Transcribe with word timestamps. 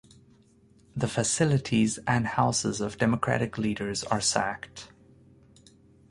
The 0.95 1.07
facilities 1.07 1.99
and 2.07 2.25
houses 2.25 2.81
of 2.81 2.97
Democratic 2.97 3.59
leaders 3.59 4.03
are 4.05 4.19
sacked. 4.19 4.87